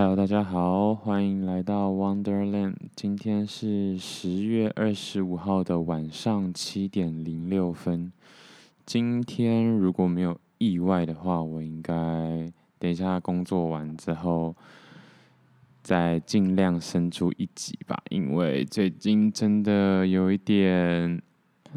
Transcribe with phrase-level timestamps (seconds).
[0.00, 2.74] Hello，大家好，欢迎来到 Wonderland。
[2.96, 8.10] 今天是十月二十五号的晚上七点零六分。
[8.86, 11.92] 今天如果没有意外的话，我应该
[12.78, 14.56] 等一下工作完之后，
[15.82, 18.02] 再尽量生出一集吧。
[18.08, 21.20] 因为最近真的有一点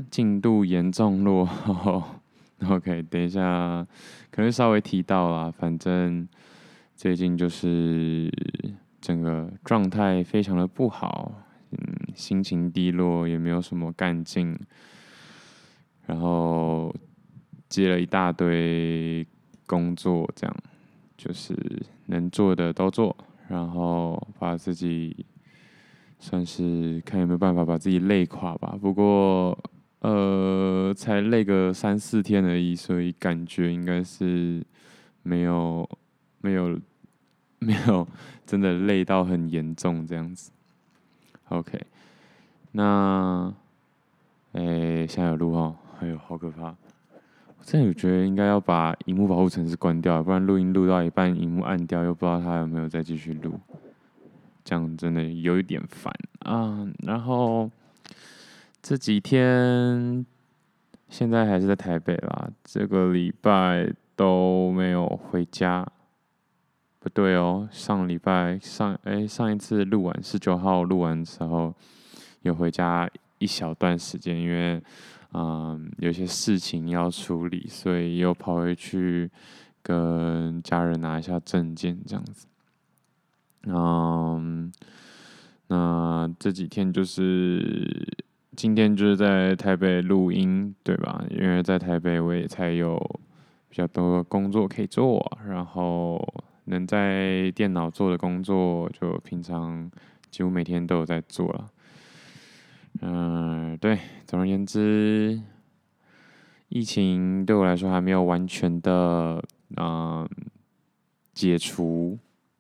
[0.09, 2.01] 进度严重落后。
[2.69, 3.85] OK，等一下
[4.31, 6.25] 可能稍微提到啦，反正。
[7.04, 8.31] 最近就是
[9.01, 11.34] 整个状态非常的不好，
[11.71, 11.77] 嗯，
[12.16, 14.57] 心情低落，也没有什么干劲，
[16.05, 16.95] 然后
[17.67, 19.27] 接了一大堆
[19.67, 20.55] 工作，这样
[21.17, 21.53] 就是
[22.05, 23.13] 能做的都做，
[23.49, 25.26] 然后把自己
[26.20, 28.77] 算是看有没有办法把自己累垮吧。
[28.81, 29.62] 不过
[29.99, 34.65] 呃，才累个三四天而已，所以感觉应该是
[35.21, 35.85] 没有
[36.40, 36.79] 没有。
[37.66, 38.08] 没有，
[38.45, 40.52] 真的累到很严重这样子。
[41.49, 41.79] OK，
[42.74, 43.54] 那，
[44.54, 46.76] 诶，现在有录哦，哎呦，好可怕！
[47.57, 53.60] 我真的觉得应该要把荧幕保护程式关掉，不然录音录到一半，荧幕按掉，又不知道它有没有再继续录，
[54.63, 56.85] 这样真的有一点烦啊。
[56.99, 57.70] 然后
[58.82, 60.26] 这几天
[61.07, 65.88] 现在还是在台北啦，这个礼拜都没有回家。
[67.03, 71.75] 不对哦，上礼拜上哎上一次录完十九号录完之后，
[72.44, 73.09] 有回家
[73.40, 74.81] 一小段时间，因为
[75.34, 79.29] 嗯有些事情要处理，所以又跑回去
[79.81, 82.47] 跟家人拿一下证件这样子。
[83.68, 84.72] 嗯，
[85.68, 88.07] 那这几天就是
[88.56, 91.22] 今天就是在台北录音，对吧？
[91.29, 92.97] 因为在台北我也才有
[93.68, 96.25] 比较多的工作可以做，然后。
[96.66, 99.91] 能在电脑做的工作，就平常
[100.29, 101.72] 几乎每天都有在做了。
[103.01, 105.41] 嗯，对，总而言之，
[106.69, 109.44] 疫情对我来说还没有完全的
[109.78, 110.28] 嗯
[111.34, 112.18] 解除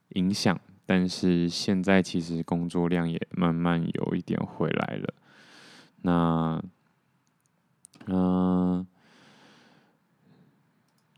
[0.09, 5.13] 影响，但是现在其实工作量也慢慢有一点回来了。
[6.01, 6.63] 那，
[8.07, 8.85] 嗯。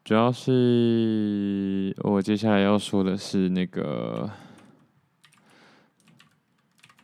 [0.06, 4.30] 主要是我接下来要说的是那个，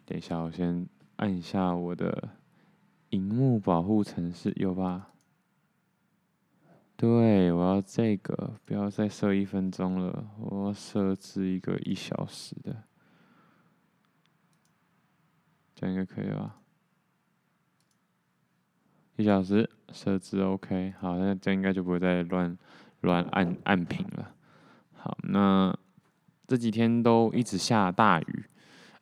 [0.05, 2.29] 等一下，我先按一下我的
[3.09, 5.13] 荧幕保护程式，有吧？
[6.95, 12.83] 对，我要这个，不要再设一分钟了，我要设置一个一小时的，
[15.73, 16.61] 这样应该可以吧？
[19.15, 22.55] 一小时设置 OK，好，那这样应该就不会再乱。
[23.01, 24.31] 乱按按屏了，
[24.93, 25.75] 好，那
[26.47, 28.45] 这几天都一直下大雨，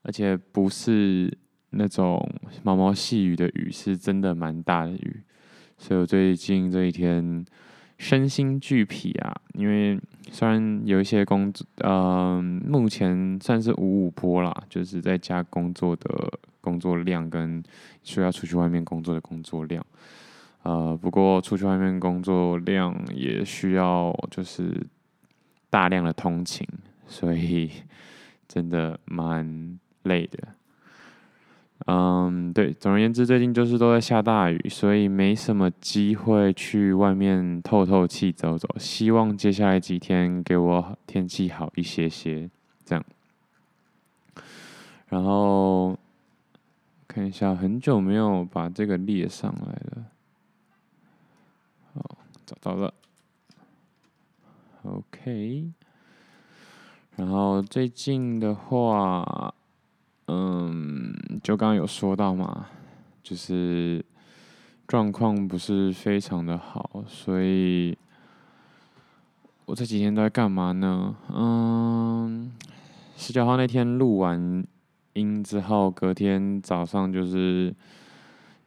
[0.04, 1.38] 而且不是
[1.72, 2.30] 那种
[2.64, 5.24] 毛毛细雨的雨，是真的蛮大的雨，
[5.78, 7.46] 所以我最近这一天
[7.98, 9.36] 身心俱疲啊。
[9.54, 10.00] 因为
[10.31, 16.10] 虽然有一些工作，嗯、目前算是五五波啦，就是在家工作的
[16.62, 17.62] 工作量跟
[18.04, 19.86] 需要出去外面工作的工作量。
[20.64, 24.86] 呃，不过出去外面工作量也需要就是
[25.70, 26.68] 大量的通勤，
[27.08, 27.72] 所以
[28.47, 30.40] 真的蛮累的。
[31.88, 38.68] 嗯，对，总而言之，最近就是都在下大雨，所以没什么机会去外面透透气、走走。
[38.78, 42.50] 希望接下来几天给我天气好一些些，
[42.84, 43.03] 这样。
[45.08, 45.98] 然后
[47.08, 50.03] 看一下，很久没有把这个列上来了。
[52.50, 52.92] 找到了
[54.82, 55.72] ，OK。
[57.16, 59.54] 然后最近的话，
[60.26, 62.66] 嗯，就刚刚有说到嘛，
[63.22, 64.04] 就是
[64.88, 67.96] 状况不是非常的好，所以
[69.66, 71.16] 我这几天都在干嘛呢？
[71.31, 72.52] 嗯，
[73.16, 74.66] 十九号那天录完
[75.13, 77.75] 音之后，隔天早上就是。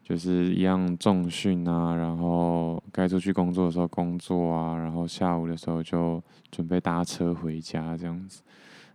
[0.04, 8.42] 就是一样重训啊，然后该出去工作的时候工作啊，然后下午的时候就准备搭车回家这样子，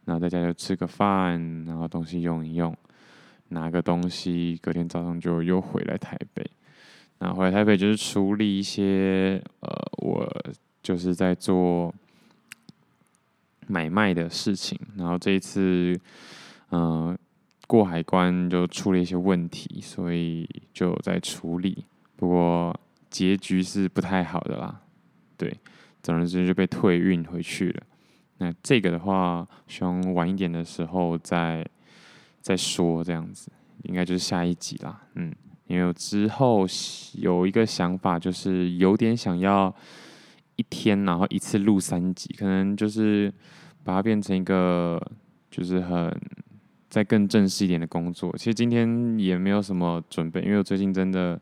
[0.06, 2.76] 然后在家就吃个饭，然后东西用一用，
[3.48, 6.46] 拿个东西，隔天早上就又回来台北。
[7.20, 9.70] 那回来台北就是处理一些呃，
[10.00, 10.30] 我
[10.84, 11.92] 就是在做
[13.66, 16.00] 买卖的事情，然后这一次
[16.72, 17.18] 嗯。
[17.68, 21.86] 过海关就出了一些问题，所以就在处理。
[22.16, 22.74] 不过
[23.10, 24.82] 结局是不太好的啦，
[25.38, 25.54] 对，
[26.02, 27.84] 总之就被退运回去了。
[28.38, 31.68] 那这个的话，希望晚一点的时候再
[32.42, 33.52] 再说，这样子
[33.84, 35.04] 应该就是下一集啦。
[35.16, 35.34] 嗯，
[35.68, 36.66] 因为之后
[37.16, 39.74] 有一个想法，就是有点想要
[40.56, 43.34] 一天然后一次录三集，可能就是
[43.84, 45.02] 把它变成一个
[45.50, 46.12] 就是很
[46.90, 48.34] 再更正式一点的工作。
[48.38, 51.40] 其实今天也没有什么准备，因为我最近真的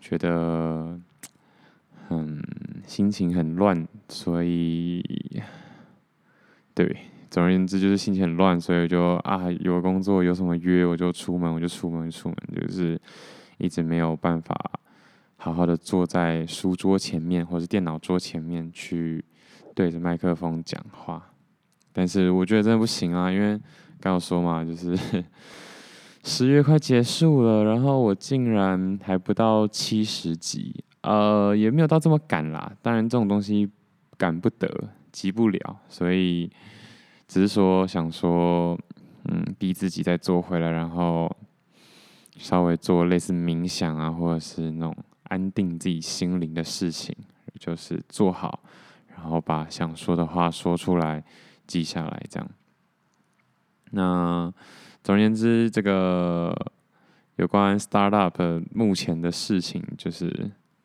[0.00, 0.98] 觉得
[2.08, 2.42] 很
[2.86, 5.02] 心情很乱，所以。
[6.76, 6.96] 对，
[7.30, 13.00] 总而言之就是心情很乱，所以就啊，有工作有什么约我就出门，我就出门出门，就是
[13.58, 14.72] 一直没有办法
[15.36, 19.24] 好好的坐在书桌前面或是电脑桌前面去
[19.72, 21.30] 对着麦克风讲话。
[21.92, 23.56] 但是我觉得真的不行啊，因为
[24.04, 24.94] 刚有说嘛，就是
[26.22, 32.70] 十月快结束了，然后我竟然还不到七十集，呃，也没有到这么赶啦。
[32.82, 33.70] 当然这种东西
[34.16, 34.68] 赶不得。
[35.10, 36.50] 急不了，所以
[37.28, 38.76] 只是说想说，
[39.26, 41.30] 嗯，逼自己再做回来，然后
[42.36, 44.96] 稍微做类似冥想啊，或者是那种
[45.28, 47.14] 安定自己心灵的事情，
[47.60, 48.58] 就是做好，
[49.14, 51.22] 然后把想说的话说出来，
[51.64, 52.50] 记下来，这样。
[53.94, 54.52] 那
[55.02, 56.52] 总而言之，这个
[57.36, 60.28] 有关 startup 目前的事情，就是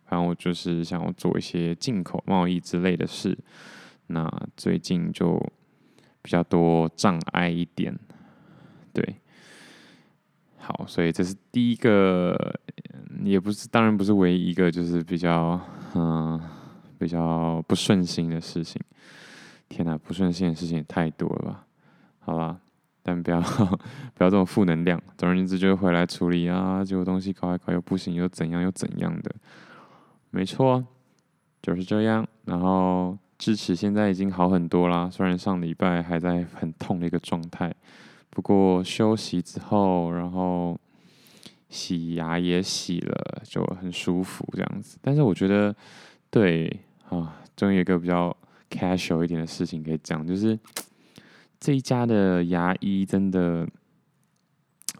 [0.06, 3.38] 反正我就是想要做一些进口贸易之类的事。
[4.08, 5.38] 那最近就
[6.22, 7.98] 比较多障碍一点，
[8.94, 9.16] 对，
[10.58, 12.36] 好，所以这是第一个，
[13.24, 15.60] 也不是，当然不是唯一一个，就是比较，
[15.96, 16.40] 嗯，
[16.98, 18.82] 比较不顺心的事情。
[19.68, 21.66] 天哪，不顺心的事情也太多了吧？
[22.20, 22.60] 好吧，
[23.10, 25.02] 但不要不要这种负能量。
[25.18, 29.34] 总而言之，就回来处理啊，结果东西搞一搞又不行，又怎样又怎样的，
[30.30, 30.86] 没错，
[31.62, 32.28] 就是这样。
[32.46, 33.18] 然后。
[33.40, 37.74] 智齿现在已经好很多啦，虽然上礼拜还在很痛的一个状态，
[38.30, 40.78] 不过休息之后，然后
[41.70, 44.98] 洗牙也洗了，就很舒服这样子。
[45.02, 45.74] 但是我觉得，
[46.30, 48.36] 对啊，终于有个比较
[48.70, 50.60] casual 一点的事情可以讲，就是
[51.60, 53.68] 这一家的牙医真的，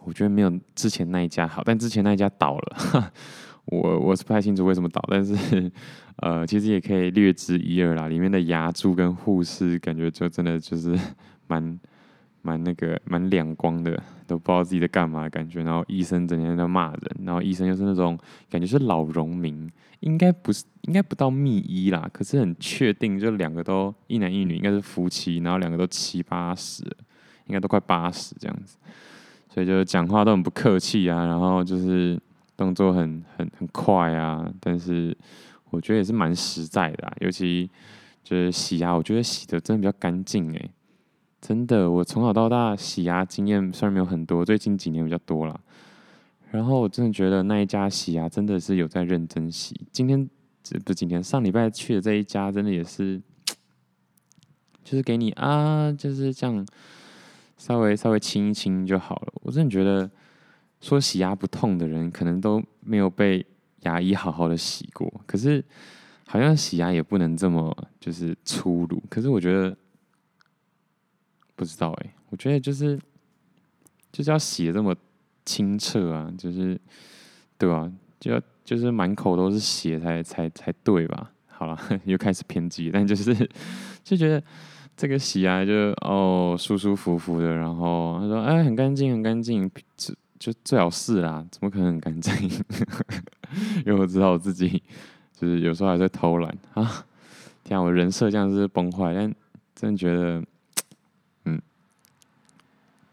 [0.04, 3.12] 我觉得没有之前那一家好，但之前那一家倒了。
[3.66, 5.70] 我我是不太清楚为什么倒，但是
[6.16, 8.08] 呃，其实也可以略知一二啦。
[8.08, 10.98] 里面的牙柱跟护士感觉就真的就是
[11.46, 11.78] 蛮
[12.42, 13.92] 蛮那个蛮两光的，
[14.26, 15.62] 都不知道自己在干嘛的感觉。
[15.62, 19.70] 然后医生整天在骂人，然后医生又是那种感觉是老荣民，
[20.00, 26.82] 应该不是应该不到密医啦，可是很确定就两个都一男一女，应该是夫妻，然后两个都七八十，
[27.46, 28.76] 应该都快八十这样子，
[29.48, 32.20] 所以就讲话都很不客气啊，然后就是。
[32.56, 35.16] 动作很很很快啊，但是
[35.70, 37.70] 我觉得也是蛮实在的啊，尤其
[38.22, 40.70] 就是洗牙，我觉得洗的真的比较干净诶，
[41.40, 45.60] 真的，我从小到大洗牙经验虽然没有很多，最近几年比较多了。
[46.50, 49.80] 然后我真的觉得那一家洗牙真的是有在认真洗。
[49.92, 50.28] 今天
[50.62, 53.20] 这不是今天，上礼拜去的这一家真的也是，
[54.84, 56.66] 就是给你啊，就是这样
[57.56, 59.32] 稍微稍微清一清就好了。
[59.42, 60.10] 我真的觉得。
[60.82, 63.44] 说洗牙不痛的人，可能都没有被
[63.80, 65.12] 牙医好好的洗过。
[65.26, 65.62] 可是，
[66.26, 67.70] 好像洗牙也不能这么
[68.00, 69.02] 就是粗鲁。
[69.10, 69.76] 可是我觉得，
[71.60, 72.98] 不知道哎，我觉得就是
[74.10, 74.96] 就是要洗的这么
[75.44, 76.80] 清澈啊，就是
[77.58, 77.92] 对吧？
[78.18, 81.30] 就要就是满口都是血才才才对吧？
[81.48, 83.34] 好了， 又开始偏激，但就是
[84.02, 84.42] 就觉得
[84.96, 89.70] 这个洗牙就哦舒舒服服的，然后他说哎很干净很干净。
[90.38, 92.32] 就最好是啦，怎么可能很干净？
[93.84, 94.82] 因为我知道我自己
[95.38, 97.04] 就是有时候还在偷懒啊。
[97.62, 99.30] 天啊，我人设这样是崩坏，但
[99.74, 100.42] 真的觉得，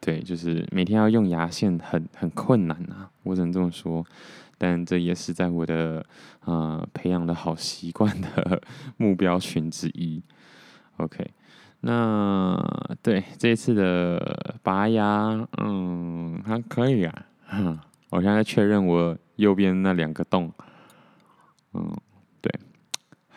[0.07, 4.05] 对，就是每天要用牙线很很困难啊，我只能这么说。
[4.57, 6.05] 但这也是在我的
[6.45, 8.61] 呃培养的好习惯的
[8.95, 10.23] 目标群之一。
[10.95, 11.29] OK。
[11.81, 12.57] 那
[13.03, 17.25] 对这次的拔牙，嗯，还可以啊。
[18.09, 20.49] 我现在确认我右边那两个洞，
[21.73, 21.93] 嗯，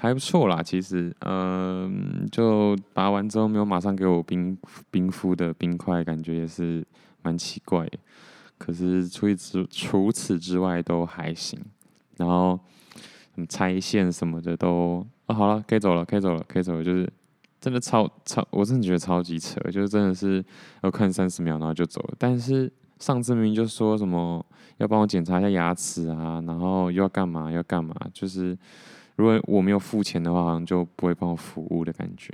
[0.00, 0.62] 还不错啦。
[0.62, 4.56] 其实，嗯，就拔完之后没有马上给我冰
[4.90, 6.84] 冰敷的冰块，感觉也是
[7.22, 7.88] 蛮奇怪。
[8.56, 11.60] 可是除此除此之外都还行。
[12.16, 12.58] 然后
[13.48, 17.08] 拆线什么的都，哦，好了，可以走了，可以走了，可以走了，就是。
[17.60, 20.42] 真的超超，我真的觉得超级扯，就是真的是
[20.82, 22.14] 要看三十秒，然后就走了。
[22.16, 24.42] 但是上次明明就说什么
[24.78, 28.56] 要帮我检查一下牙齿啊，然后又要干嘛要干嘛，就是
[29.16, 32.32] 如果我没有付钱的话，好像就不会帮我服务的感觉。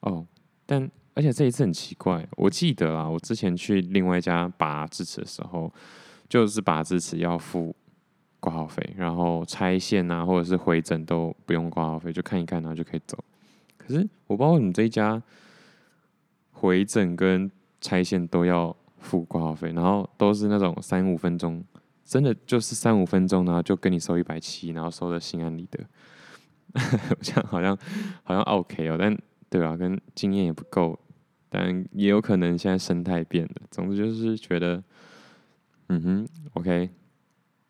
[0.00, 0.26] 哦，
[0.64, 5.72] 但而且这一次很奇怪，我记得啊，我之前去另外一家拔智齿的时候，
[6.28, 7.74] 就是拔智齿要付
[8.38, 13.18] 挂号费，然后拆线啊或者是回诊都不用挂号费，就看一看然后就可以走。
[13.76, 15.20] 可是我不知道为什么这一家
[16.52, 17.50] 回诊跟
[17.80, 21.62] 拆线都要付挂号费，然后都是那种三五分钟，
[22.10, 25.78] 真的就是三五分钟，然后就跟你收一百七，然后收的心安理得。
[27.20, 27.78] 这样好像
[28.24, 29.16] 好像 OK 哦，但
[29.48, 30.98] 对啊，跟经验也不够，
[31.48, 33.52] 但也有可能现在生态变了。
[33.70, 34.82] 总之就是觉得，
[35.88, 36.90] 嗯哼，OK，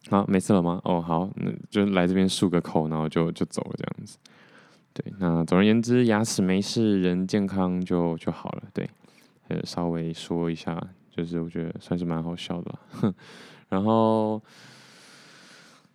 [0.09, 0.81] 好，没事了吗？
[0.85, 4.17] 哦，好，那就来这边漱个口，然后就就走了这样子。
[4.95, 8.63] 对，那总而言之，牙齿没事，人健康就就好了。
[8.73, 8.89] 对，
[9.49, 13.15] 呃，稍微说一下，就是我觉得算是蛮好笑的了。
[13.71, 14.43] 然后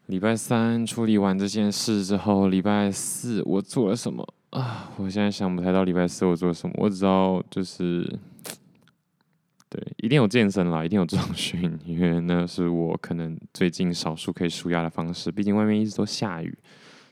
[0.08, 4.92] 礼拜三处理完这件事之后，礼拜四我做了什么啊？
[4.98, 8.02] 我现在想不太到礼拜四我做了什么，我只知道就是，
[9.70, 15.32] 对，一定有健身啦，一定有重训，因为那是我可能最近少数可以舒压的方式。
[15.32, 16.58] 毕竟外面一直都下雨。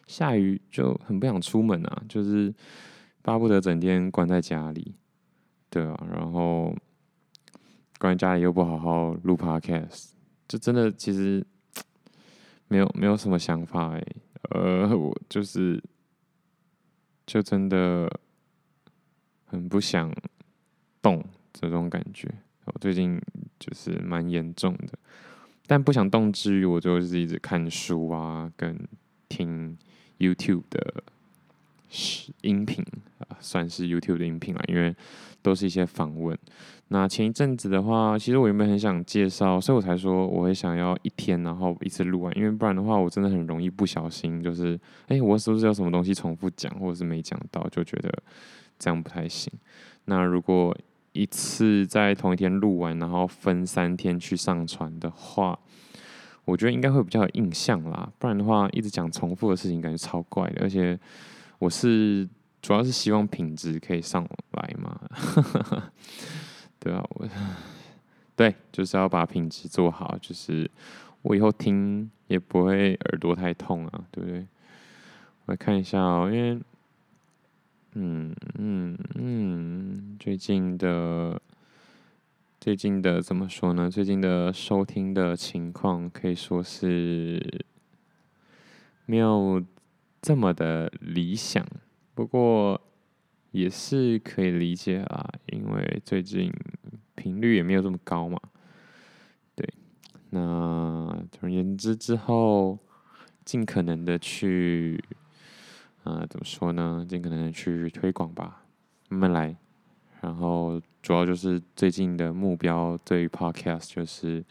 [0.05, 2.53] 下雨就很不想出门啊，就是
[3.21, 4.95] 巴不得整天关在家里，
[5.69, 6.75] 对啊，然后
[7.97, 10.09] 关在家里又不好好录 podcast，
[10.47, 11.45] 就真的其实
[12.67, 14.05] 没有没有什么想法哎，
[14.51, 15.81] 呃， 我就是
[17.25, 18.09] 就真的
[19.45, 20.11] 很不想
[21.01, 21.23] 动
[21.53, 22.29] 这种感觉，
[22.65, 23.21] 我最近
[23.59, 24.97] 就是蛮严重的，
[25.67, 28.77] 但不想动之余，我就是一直看书啊，跟
[29.29, 29.77] 听。
[30.19, 31.03] YouTube 的
[32.41, 32.83] 音频
[33.19, 34.95] 啊，算是 YouTube 的音频了，因为
[35.41, 36.37] 都是一些访问。
[36.89, 48.11] 那前一阵子的话，其实我原本很想介绍，所以我才说我会想要一天然后一次录完，因为不然的话，我真的很容易不小心，就是哎、我是不是有什么东西重复讲，或者是没讲到，就觉得
[48.77, 49.51] 这样不太行。
[50.05, 50.75] 那如果
[51.13, 55.57] 一次在同一天录完，然后分三天去上传的话，
[56.45, 60.61] 我觉得应该会比较有印象啦，不然的话一直讲重复的事情，感觉超怪的。
[60.61, 60.99] 而且
[61.63, 62.27] 我是
[62.61, 64.99] 主要是希望品质可以上来嘛，
[66.77, 67.25] 对啊，我
[68.35, 70.69] 对就是要把品质做好，就是
[71.21, 74.45] 我以后听也不会耳朵太痛啊，对不对？
[75.45, 76.59] 我看一下哦，因为
[77.93, 81.41] 嗯嗯嗯，最近的。
[82.59, 83.89] 最近的怎么说呢？
[83.89, 87.65] 最近的收听的情况可以说是
[89.05, 89.61] 没有
[90.23, 91.67] 这么的理想，
[92.13, 92.79] 不过
[93.51, 96.49] 也是可以理解啊，因为最近
[97.13, 98.39] 频率也没有这么高嘛。
[99.53, 99.67] 对，
[100.29, 100.39] 那
[101.29, 102.79] 总而言之，之后
[103.43, 105.03] 尽可能的去，
[106.05, 107.05] 啊、怎么说呢？
[107.05, 108.63] 尽可能的去推广吧，
[109.09, 109.53] 慢慢来。
[110.21, 114.41] 然后主要就是最近的目标对于 Podcast 就是，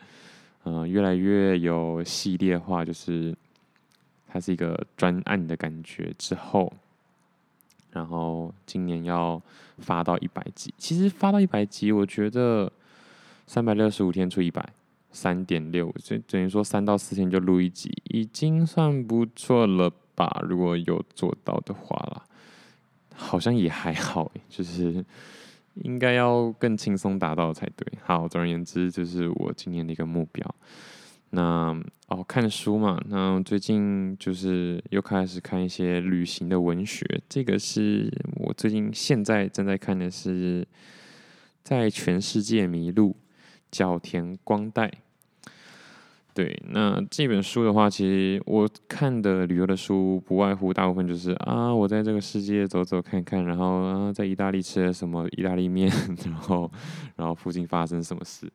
[0.65, 3.35] 嗯、越来越有系列化，就是
[4.33, 6.15] 它是一个专案的感觉。
[6.17, 6.73] 之后，
[7.91, 9.41] 然后今年要
[9.79, 10.73] 发到一百集。
[10.79, 12.73] 其实发到一百集，我觉得
[13.47, 14.67] 三百六十五天除一百，
[15.11, 20.43] 三点六，就等于说三到四天就录一集，已经算不错了吧？
[20.49, 22.25] 如果有做到的话啦，
[23.15, 25.05] 好像也还好，就是。
[25.77, 27.87] 应该要更轻松达到才对。
[28.05, 30.55] 好，总而言之，就是我今年的一个目标。
[31.35, 31.75] 那
[32.09, 37.07] 哦，看书嘛，那最近就是又开始看一些旅行的文学。
[37.27, 40.63] 这个是我最近现在正在看的是
[41.63, 43.11] 《在全世界迷路》，
[43.71, 44.93] 角田光代。
[46.35, 55.91] 对，那这本书的话，其实我看的旅游的书不外乎大部分就是啊，我在这个世界走走看看，然后啊，在意大利吃了什么意大利面，
[56.25, 56.71] 然后
[57.17, 58.51] 然后附近发生什么事，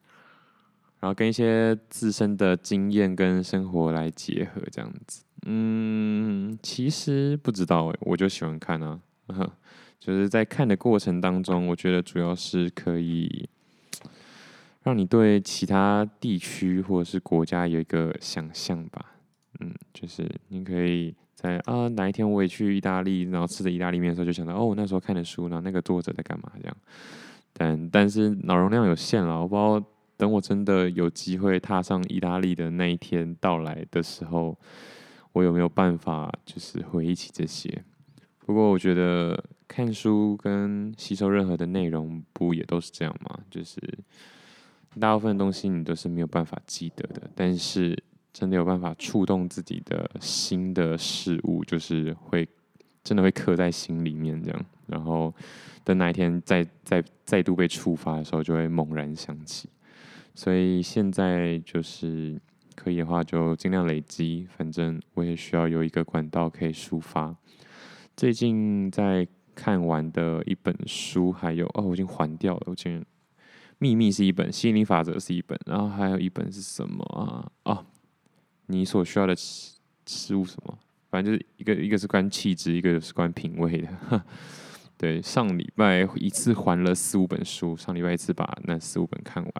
[0.99, 5.23] 然后跟一些自身的经验跟生活来结合这样子。
[5.45, 8.99] 嗯，其实不知道哎，我就喜欢看啊，
[9.99, 13.49] 就是在看的过程当中，我觉得主要是可以。
[14.83, 19.05] 让你对其他地区或者是国家有一个想象吧，
[19.59, 26.77] 嗯，就是你可以在啊哪一天我也去意大利，然后吃着意大利面的时候，就想到哦，那时候看的书，然后那个作者在干嘛这样。
[27.51, 29.85] 但但是脑容量有限了，我不知道
[30.17, 34.57] 等我真的有机会踏上意大利的那一天到来的时候，
[35.31, 37.83] 我有没有办法就是回忆起这些？
[38.39, 43.39] 不过我觉得看书跟吸收任何的内容，不也都是这样吗？
[43.49, 43.79] 就是。
[44.99, 47.95] 大部分的东西你都是没有办法记得的，但是
[48.33, 52.47] 真的有办法触动自己的新的事物，就是会
[53.03, 54.65] 真的会刻在心里面这样。
[54.87, 55.31] 然后
[55.83, 59.69] 等哪一天再再再度被触发的时候，就会猛然想起。
[60.37, 62.39] 所以现在就是
[62.75, 67.35] 可以的话，就尽量累积，反正我也需要有一个管道可以抒发。
[68.15, 72.63] 最近在看完的一本书，还有哦，我已经还掉了。
[72.67, 73.01] 我今天
[73.79, 77.51] 《秘密》是一本，《吸引力法则》是一本，然后还有一本是什么啊？
[77.63, 77.83] 哦，
[78.67, 80.77] 你所需要的事物什么？
[81.09, 84.23] 反正就是一个一个是关气质，一个是关品味的。
[84.99, 89.53] 对，上礼拜一次还了四五本书，上礼拜一次把那四五本看完。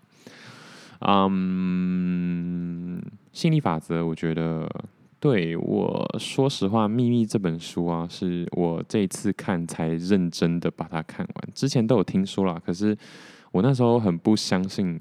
[1.00, 3.00] 嗯，
[3.32, 4.68] 心理法则，我觉得
[5.20, 11.50] 对我说实话，《秘密》这本书啊，是我这一次看才认真的把它看完。
[11.54, 12.98] 之前都有听说啦，可是
[13.52, 15.00] 我那时候很不相信，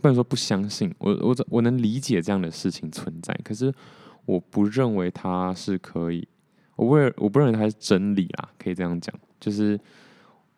[0.00, 3.72] 不能说不相信，我我我能理解这样的事情存在，可是
[4.26, 6.28] 我不认为它是可以，
[6.76, 9.78] 我不认我不认为它是真理啊，可以这样讲，就是。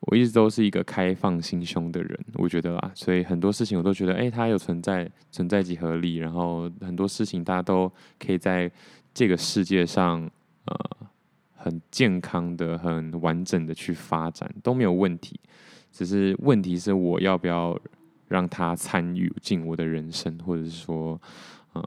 [0.00, 6.16] 我一直都是一个开放心胸的人，我觉得啦，所以很多事情我都觉得，哎，它有存在，存在即合理。
[6.16, 8.70] 然后很多事情大家都可以在
[9.12, 10.22] 这个世界上，
[10.64, 11.06] 呃，
[11.54, 15.38] 很健康的、很完整的去发展，都没有问题。
[15.92, 17.78] 只是问题是我要不要
[18.26, 21.20] 让他参与进我的人生，或者是说，
[21.74, 21.84] 嗯，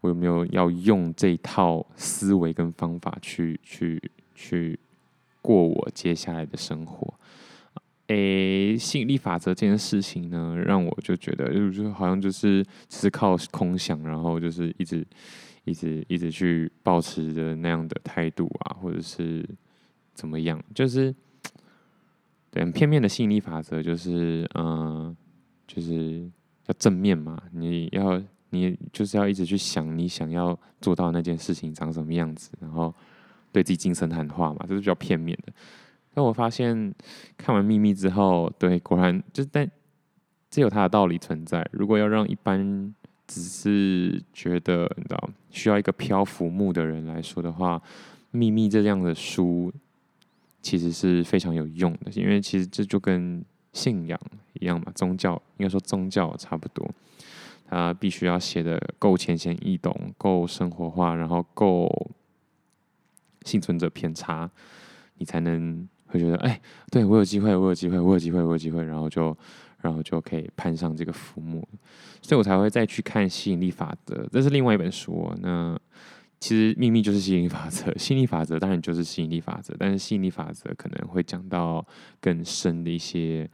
[0.00, 4.00] 我有没有要用这套思维跟方法去去
[4.34, 4.80] 去。
[5.46, 7.14] 过我接下来的生活，
[8.08, 15.06] 诶，吸引力法则这件事情呢，让我就觉得，就好像就是只是靠空想，然后就是一直
[15.64, 19.48] 一直一直去保持着那样的态度啊，或者是
[20.14, 21.14] 怎么样，就是
[22.50, 25.16] 对很片面的吸引力法则，就是嗯、
[25.68, 26.28] 就是
[26.66, 32.92] 要正面嘛，你要你就是要一直去想你想要做到那件事情长什么样子，然后。
[33.56, 35.52] 对自己精神喊话嘛，这是比较片面的。
[36.12, 36.94] 但我发现
[37.38, 39.66] 看完《秘密》之后，对，果然就，但
[40.50, 41.66] 这有它的道理存在。
[41.72, 42.94] 如果要让一般
[43.26, 47.78] 只是觉得你知道需要一个漂浮木的人来说的话，
[48.30, 49.72] 《秘密》这样的书
[50.60, 53.42] 其实是非常有用的，因为其实这就跟
[53.72, 54.20] 信仰
[54.60, 56.86] 一样嘛，宗教应该说宗教差不多，
[57.64, 62.10] 它必须要写的够浅显易懂，够生活化，然后够。
[63.46, 64.50] 幸存者偏差，
[65.18, 69.34] 你才能会觉得，哎，对我有机会，我有机会，我有机会，我有机会，然后就，
[69.80, 71.66] 然后就可以攀上这个浮木，
[72.20, 74.28] 所以我才会再去看吸引力法则。
[74.32, 75.32] 这是另外一本书。
[75.40, 75.78] 那
[76.40, 81.86] 其实秘密就是吸引力法则，吸引力法则当然就是吸引力法则，但是吸引力法则可能会讲到
[82.20, 83.48] 更深的一些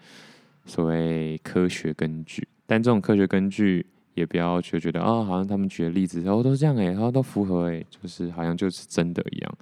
[0.64, 3.84] 所谓科学根据，但这种科学根据。
[4.14, 9.58] 也不要觉觉得啊、好像他们举的例子，然后都是这样哎，然后都符合哎，就是好像就是真的一样。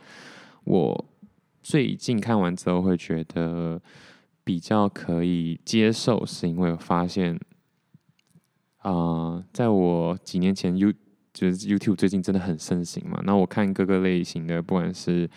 [0.64, 1.04] 我
[1.62, 3.80] 最近看完之后会觉得
[4.42, 7.38] 比较可以接受，是因为我发现
[8.78, 10.92] 啊、在我几年前 U
[11.32, 15.30] 就是 YouTube 最近真的很盛行嘛，那我看各个类型的，不管是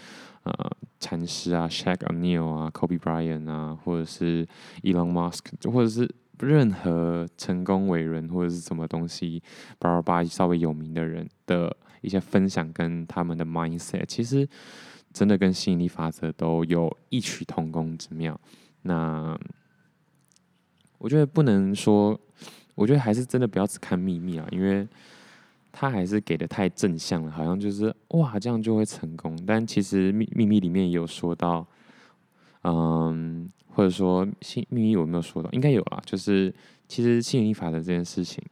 [0.43, 0.53] 呃
[0.99, 4.47] 禅师啊，Shaq O'Neal 啊，Kobe Bryant 啊，或者是
[4.81, 6.09] Elon Musk，或者是。
[6.39, 9.41] 任何成功伟人或者是什么东西，
[9.79, 14.47] 巴拉巴稍微有名的人的一些分享跟他们的 mindset，其实
[15.13, 18.37] 真的跟吸引力法则都有异曲同工之妙。
[18.81, 19.39] 那
[20.97, 22.19] 我觉得不能说，
[22.75, 24.87] 我觉得还是真的不要只看秘密啊，因为
[25.71, 29.37] 他还是给的太正向了，好像就是哇这样就会成功。
[29.45, 31.65] 但其实秘秘密里面也有说到，
[32.63, 33.49] 嗯。
[33.75, 34.23] 或者说，
[34.69, 35.49] 秘密有没有说到？
[35.51, 35.99] 应该有啦。
[36.05, 36.53] 就是
[36.87, 38.43] 其实吸引力法则这件事情，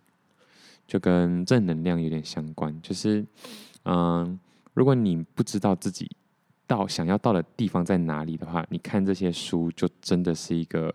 [0.87, 2.75] 就跟正能量有点相关。
[2.81, 3.23] 就是，
[3.85, 4.39] 嗯，
[4.73, 6.09] 如果你不知道自己
[6.65, 10.91] 到想要到的地方在哪里的话，你看这些书就真的是一个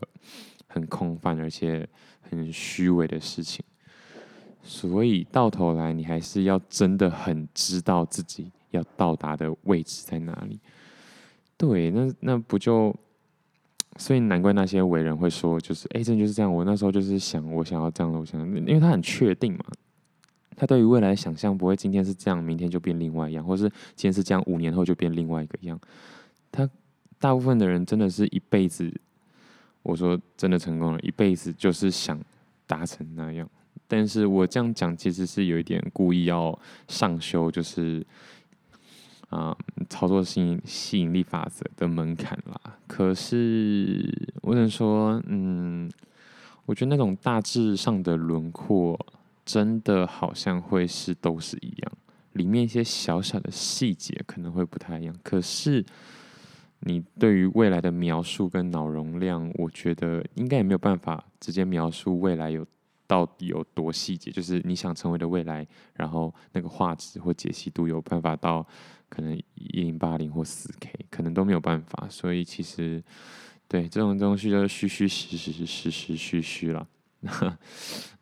[0.66, 1.88] 很空泛而且
[2.20, 3.64] 很虚伪的事情。
[4.64, 10.58] 所以到头来，你还是要真的很知道自己要到达的位置在哪里。
[11.56, 12.92] 对，那那不就？
[13.98, 16.52] 所以难怪那些伟人会说，就是哎，真就是这样。
[16.52, 19.64] 我那时候就是想，我想要这样的，我想，因为他很确定嘛，
[20.54, 25.80] 他对于未来的想象不会今天是这样，明天就变另外一样，或是今天是这样，五年后就变另外一个样。
[26.52, 26.68] 他
[27.18, 28.92] 大部分的人真的是一辈子，
[29.82, 32.20] 我说真的成功了，一辈子就是想
[32.66, 33.48] 达成那样。
[33.88, 38.06] 但是我这样讲其实是有一点故意要上修，就是。
[39.28, 42.78] 啊、嗯，操作吸引吸引力法则的门槛啦。
[42.86, 44.12] 可是
[44.42, 45.90] 我只能说，嗯，
[46.64, 48.98] 我觉得那种大致上的轮廓，
[49.44, 51.92] 真的好像会是都是一样。
[52.32, 55.84] 里面一些小小的细节可能会不太一样，可是
[56.80, 62.64] 你对于未来的描述跟脑容量，我觉得应该也没有办法直接描述未来有
[63.06, 68.66] 到底有多细节，就是你想成为的未来，然后那个画质或解析度有办法到
[69.08, 72.06] 可能一零八零或四 K，可能都没有办法。
[72.08, 73.02] 所以其实
[73.68, 76.86] 对这种东西就是虚虚实实实实虚虚了。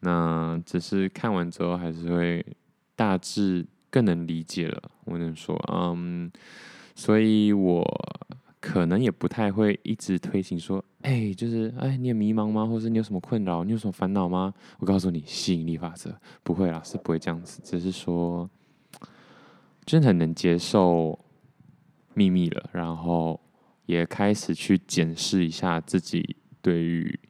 [0.00, 2.44] 那只是看完之后还是会
[2.96, 4.82] 大致更能理解了。
[5.04, 6.30] 我能说，嗯，
[6.94, 7.84] 所以我
[8.60, 12.64] 可能也不太会一直推行说，哎、就是哎，你也迷茫吗？
[12.64, 13.62] 或是你有什么困扰？
[13.62, 14.54] 你有什么烦恼吗？
[14.78, 17.60] 我告诉你，吸引力法则不会啦，是不会这样子。
[17.62, 18.48] 只是说，
[19.84, 21.24] 真的很能接受
[22.14, 23.40] 秘密了，然后
[23.86, 27.20] 也开始去检视一下自己对于。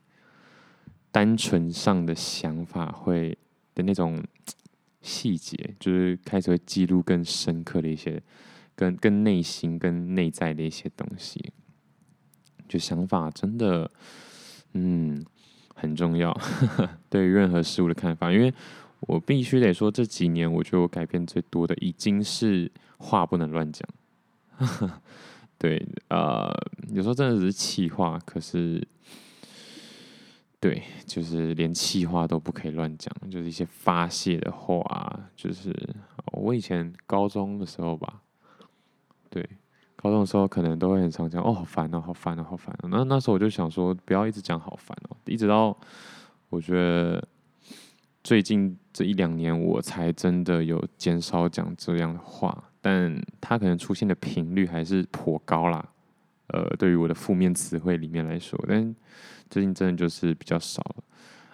[1.14, 3.38] 单纯上的想法会
[3.72, 4.20] 的那种
[5.00, 8.20] 细节，就是开始会记录更深刻的一些，
[8.74, 11.52] 跟跟内心跟内在的一些东西。
[12.68, 13.88] 就想法真的，
[14.72, 15.24] 嗯，
[15.76, 16.36] 很重要。
[17.08, 18.52] 对于任何事物的看法，因为
[19.06, 23.88] 我必须得说，这几年我觉得我改变最多的，已经是话不能乱讲。
[25.58, 26.52] 对，呃，
[26.90, 28.86] 有时候真的只是气话，可是。
[30.60, 35.20] 对，就是连气话都不可以乱讲，就是一些发泄的话。
[35.36, 35.70] 就是
[36.32, 38.22] 我以前高中的时候吧，
[39.28, 39.46] 对，
[39.94, 42.88] 高中的时候可能都会很常讲，哦，好烦哦，好烦哦，好烦哦。
[42.90, 45.76] 那那时候我就想说，不要一直讲好烦哦，一直到
[46.48, 47.22] 我觉得
[48.24, 55.86] 最近这一两年，我才真的有减少讲这样的话，但它可能出现的频率还是颇高啦。
[56.46, 58.96] 呃，对于我的负面词汇里面来说，但
[59.50, 61.04] 最近真的就是比较少了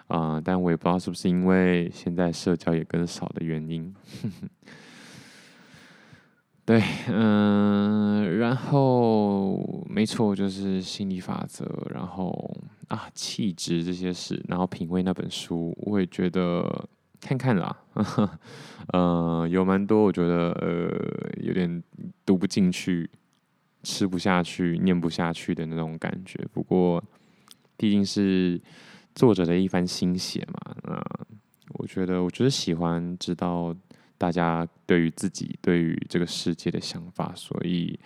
[0.07, 3.93] 啊、但我也不知道是不是因为现在社交也更少的原因。
[6.65, 12.55] 对，嗯、然后没错，就是心理法则，然后
[12.87, 16.87] 啊，气质这些事，然后品味那本书，我也觉得
[17.19, 17.75] 看看啦，
[18.93, 21.83] 呃，有蛮多我觉得呃有点
[22.25, 23.09] 读不进去。
[23.83, 26.39] 吃不下去、念不下去的那种感觉。
[26.53, 27.03] 不过，
[27.75, 28.61] 毕竟是
[29.15, 30.75] 作者的一番心血嘛。
[30.83, 31.03] 那
[31.79, 33.75] 我觉得，我觉得喜欢知道
[34.21, 37.33] 大家对于自己、对于这个世界的想法。
[37.35, 37.99] 所以，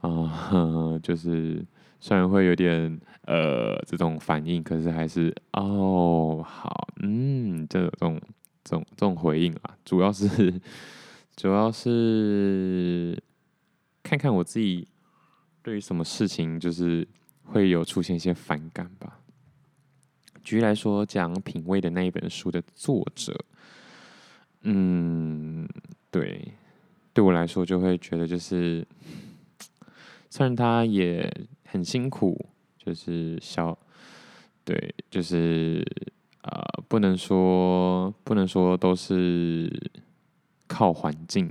[0.00, 1.64] 啊、呃， 就是
[2.00, 8.20] 虽然会有点呃这种反应，可是还是哦好，嗯，这种
[8.64, 10.60] 这种这种回应啊，主要是
[11.36, 13.22] 主要是
[14.02, 14.88] 看看我自己。
[15.62, 17.04] 对于什么事情，就是
[17.42, 19.18] 会有出现一些反感吧。
[20.44, 23.36] 举例来说，讲品味的那一本书的作者，
[24.68, 25.68] 嗯，
[26.10, 26.52] 对，
[27.12, 28.84] 对我来说就会觉得，就是
[30.28, 31.32] 虽然他也
[31.64, 32.44] 很辛苦，
[32.76, 33.78] 就是小，
[34.64, 35.86] 对，就是
[36.42, 36.50] 呃，
[36.88, 39.70] 不能说不能说都是
[40.66, 41.48] 靠环境。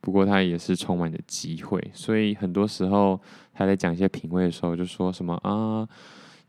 [0.00, 3.20] 不过他也是充满着机会，所以很多时候
[3.52, 5.88] 他在讲一些品味的时候，就说什么啊，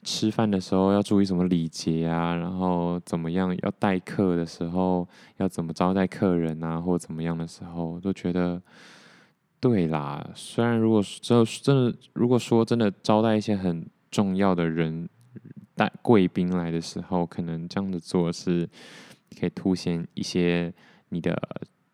[0.08, 8.62] 吃饭的时候要注意什么礼节啊，然后怎么样要待客的时候要怎么招待客人啊，或怎么样的时候，都觉得
[9.60, 10.26] 对啦。
[10.34, 15.10] 虽然如果真真的如果说真的招待一些很重要的人
[15.76, 18.70] 带贵宾来的时候，可能这样的做是
[19.38, 20.74] 可以凸显一些
[21.10, 21.38] 你的。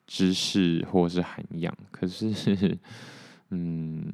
[0.06, 2.78] 知识或是涵养，可是，
[3.50, 4.12] 嗯，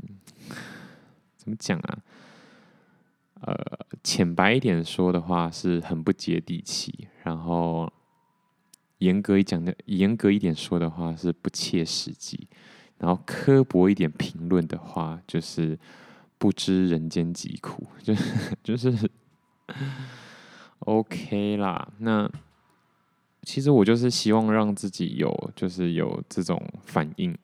[1.35, 1.97] 怎么讲啊？
[3.41, 3.55] 呃，
[4.03, 6.91] 浅白一点说的话，是很不接地气；
[7.23, 7.91] 然后，
[8.99, 12.47] 严格一讲的，严格一点说的话，是不切实际；
[12.97, 15.77] 然后，刻薄一点评论的话，就是
[16.37, 19.11] 不知人间疾苦， 就是就是，
[20.79, 22.29] OK 啦，那。
[23.43, 27.35] 其实我就是希望让自己有，就是有这种反应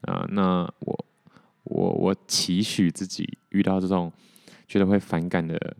[0.00, 0.26] 啊。
[0.30, 1.04] 那我
[1.64, 4.10] 我我期许自己遇到这种
[4.72, 5.76] 觉得会反感的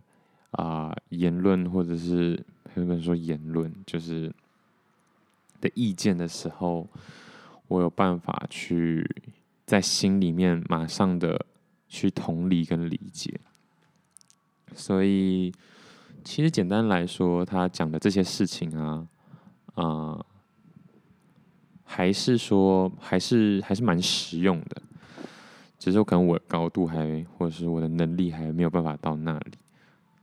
[0.51, 2.39] 啊言论，或者是
[2.75, 4.31] 有人说言论，就是
[5.63, 6.87] 的意见的时候，
[7.69, 9.03] 我有办法去
[9.65, 11.47] 在心里面马上的
[11.89, 13.41] 去同理跟理解。
[14.75, 15.51] 所以，
[16.23, 19.09] 其实简单来说，他讲的这些事情啊。
[19.75, 20.23] 啊、
[21.83, 24.83] 还是说，还是还是蛮实用的，
[25.83, 29.51] 只是我可能我的高度还，或者是我的能力还没有办法到那里，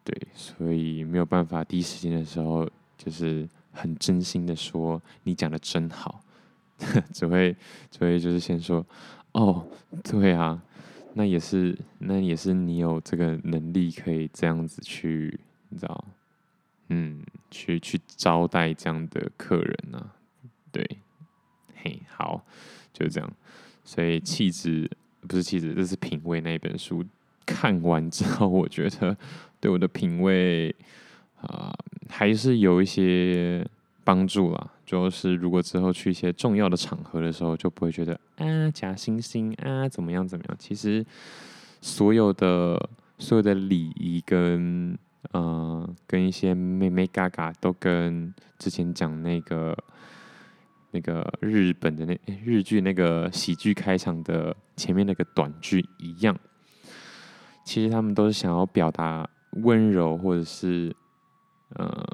[0.05, 2.65] 对，所以没有办法第一时间的时候，
[2.97, 6.23] 就是很真心的说你讲的真好，
[7.11, 7.53] 只会
[7.91, 8.85] 只会就是先说，
[9.33, 9.67] 哦，
[10.01, 10.63] 对啊，
[11.15, 16.05] 那也是那也是你有这个能力可以这样子去，你知道，
[16.87, 20.15] 嗯，去去招待这样的客人呐、啊，
[20.71, 20.89] 对，
[21.83, 22.45] 嘿，好，
[22.93, 23.29] 就这样，
[23.83, 24.89] 所以气质
[25.27, 27.03] 不是气质，这是品味那一本书
[27.45, 29.15] 看完之后，我觉得
[29.59, 30.75] 对我的品味
[31.41, 31.73] 啊、
[32.07, 33.65] 还是有一些。
[34.01, 40.55] 帮助啦，就是如果之后去一些重要的场合的时候，就不会觉得啊假惺惺啊怎么样怎么样。
[40.57, 41.05] 其实
[41.79, 44.97] 所有的所有的礼仪跟
[45.33, 49.77] 呃跟一些妹妹嘎嘎都跟之前讲那个
[50.91, 56.37] 那个日本的那日剧那个喜剧开场的前面那个短剧一样。
[57.65, 59.29] 其实他们都是想要表达
[59.63, 60.95] 温柔或者是
[61.77, 62.05] 嗯。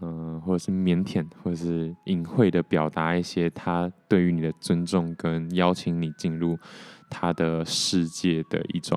[0.00, 6.56] 嗯、或者是腼腆，或者是隐晦的表达一些他对于你的尊重，跟邀请你进入
[7.10, 8.96] 他的世界的一种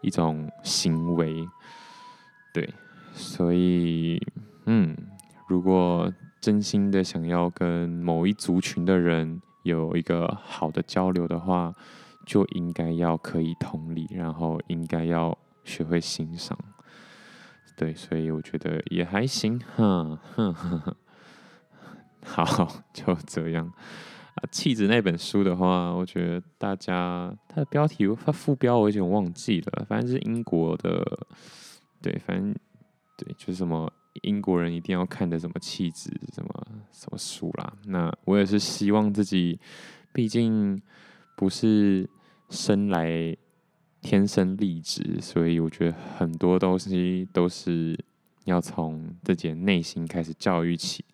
[0.00, 1.46] 一种行为。
[2.54, 2.72] 对，
[3.12, 4.18] 所以，
[4.64, 4.96] 嗯，
[5.46, 11.74] 如果真心的想要跟某一族群的人有一个好的交流的话，
[12.26, 16.58] 就应该要可以同理，然后应该要学会欣赏。
[17.76, 20.94] 对，所以我觉得也还行，哼哼哼，
[22.24, 23.72] 好，就这样。
[24.34, 31.26] 啊，气质那本书的话，我觉得大家它的标题，它副标我有点忘记了，反正是英国的，
[32.00, 32.54] 对，反正
[33.16, 33.90] 对，就是什么
[34.22, 37.72] 英国人一定要看的什么气质，什么什么书啦。
[37.86, 39.58] 那我也是希望自己，
[40.12, 40.80] 毕竟
[41.36, 42.08] 不是
[42.48, 43.36] 生来。
[44.02, 47.94] 天生丽质，所以我觉得很多东西都是
[48.44, 51.04] 要从自己的内心开始教育起。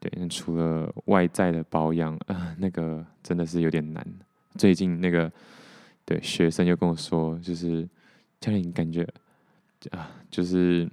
[0.00, 4.04] 对，除了外在的保养，啊、呃，那个真的是有点难。
[4.56, 5.32] 最近那个
[6.04, 7.88] 对学生就跟我说，就是
[8.40, 9.06] 教练，你感觉
[9.92, 10.90] 啊，就是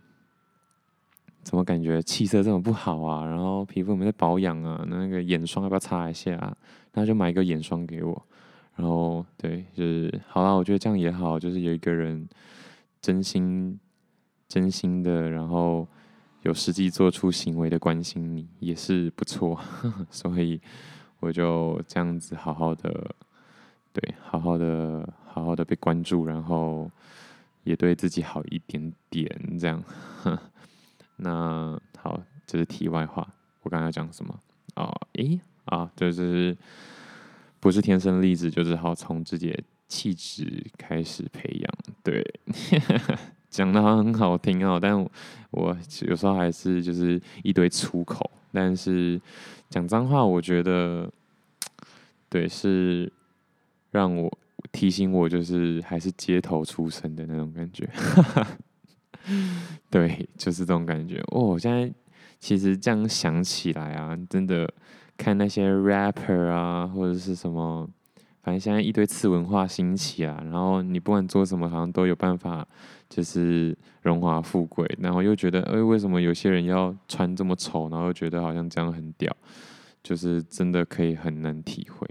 [1.46, 3.24] 怎么感觉气色这么不好啊？
[3.24, 4.84] 然后皮肤有没有在保养啊？
[4.90, 6.58] 那个眼霜要不要擦一下啊？
[6.94, 8.26] 那就买一个眼霜给我。
[8.76, 12.28] 然后，对，就是好啦，我觉得这样也好，就是有一个人
[13.00, 13.80] 真心、
[14.48, 15.88] 真心的，然后
[16.42, 19.58] 有实际做出行为的关心你，也是不错。
[20.10, 20.60] 所以
[21.20, 23.16] 我就这样子好好的，
[23.94, 26.90] 对，好好的、好好的被关注，然后
[27.64, 29.84] 也对自己好一点点，这样。
[31.17, 33.28] 那好，这是题外话。
[33.63, 34.39] 我刚才讲什么？
[34.75, 36.56] 哦，诶，啊，就是。
[37.58, 41.73] 不是天生丽质，就是好从自己的气质开始培养。
[42.04, 42.23] 对，
[43.49, 44.95] 讲的好像很好听哦，但
[45.49, 45.75] 我
[46.08, 48.30] 有时候还是就是一堆粗口。
[48.51, 49.19] 但是
[49.67, 51.12] 讲脏话，我觉得
[52.30, 53.12] 对，是
[53.89, 54.32] 让我
[54.71, 57.88] 提醒我，就是还是街头出身的那种感觉。
[57.88, 58.47] 哈 哈
[59.90, 61.20] 对，就是这种感觉。
[61.32, 61.92] 哦，我现在
[62.40, 64.72] 其实这样想起来啊，真的。
[65.18, 67.90] 看那些 rapper 啊，或者是什么，
[68.44, 72.68] 反正现在一堆次文化兴起啊，然后你不管做什么，好像都有办法，
[73.08, 79.34] 就是荣华富贵，然后又觉得，哎，为什么有些人要穿这么丑，然后又觉得好像这样很屌，
[80.04, 82.06] 就是真的可以很能体会，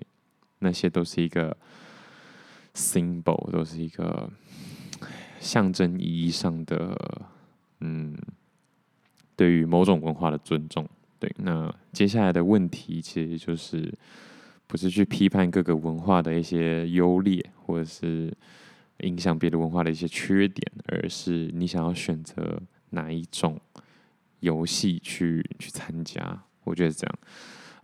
[0.61, 1.55] 那些都是一个
[2.75, 4.31] symbol，都是一个
[5.45, 6.99] 象征意义上的，
[7.81, 8.17] 嗯，
[9.37, 10.89] 对于某种文化的尊重。
[11.19, 13.93] 对，那接下来的问题其实就是，
[14.67, 18.35] 不是去批判各个文化的一些优劣，或者是
[19.01, 22.59] 影响别的文化的一些缺点，而是你想要选择
[22.91, 23.61] 哪一种
[24.41, 26.43] 游戏去去参加。
[26.65, 27.19] 我觉得是这样。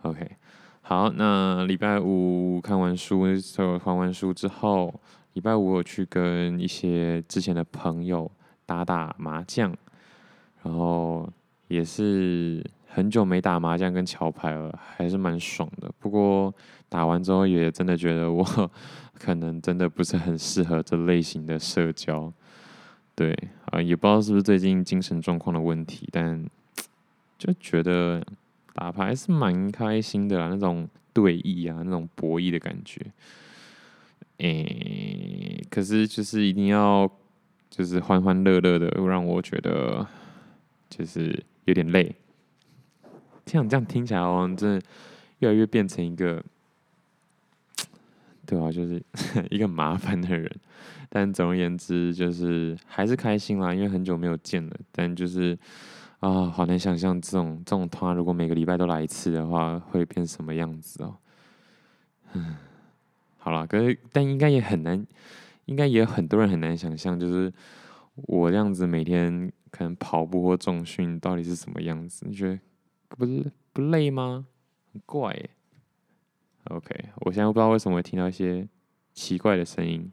[0.01, 0.35] OK，
[0.81, 3.23] 好，那礼拜五看完书，
[3.83, 4.99] 还完书之后，
[5.33, 8.29] 礼拜五我去跟一些之前的朋友
[8.65, 9.75] 打打麻将，
[10.63, 11.27] 然后
[11.67, 12.63] 也是。
[12.93, 15.89] 很久没打麻将跟桥牌了，还是蛮爽的。
[15.97, 16.53] 不过
[16.89, 18.45] 打完之后也真的觉得我
[19.17, 22.29] 可能真的不是很适合这类型的社交。
[23.15, 23.33] 对
[23.67, 26.45] 啊，也不知道是不是最近精神状况的问题，但
[27.39, 28.21] 就觉得
[28.73, 32.99] 打牌是蛮开心的啦，那种对弈啊，那种博弈的感觉。
[34.41, 37.09] 诶、可是就是一定要
[37.69, 40.05] 就是欢欢乐乐的，让我觉得
[40.89, 42.15] 就是有点累。
[43.45, 44.81] 像这样听起来，好像真的
[45.39, 46.43] 越来越变成一个，
[48.47, 49.03] 对啊，就是
[49.51, 50.49] 一个麻烦的人。
[51.09, 54.73] 但总而言之，就是还是开心啦，因为很久没有见了。
[54.91, 55.57] 但就是，
[56.19, 61.15] 啊，好难想象这种这种他如果每个礼拜都来一次的话，会变什么样子哦。
[62.33, 62.55] 嗯，
[63.43, 65.03] 好了，可是但应该也很难，
[65.65, 67.51] 应该也有很多人很难想象，就是
[68.13, 72.23] 我这样子每天可能跑步或重训到底是什么样子？
[72.29, 72.59] 你觉得
[73.09, 74.45] 不是不累吗？
[74.93, 75.49] 很怪耶。
[76.65, 78.67] OK，我现在不知道为什么会听到一些
[79.13, 80.11] 奇怪的声音，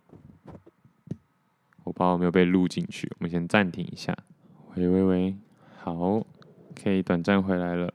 [1.84, 3.06] 我不知道有没有被录进去。
[3.18, 4.16] 我们先暂停一下。
[4.74, 5.36] 喂喂喂，
[5.76, 6.24] 好，
[6.82, 7.92] 可以短暂回来了。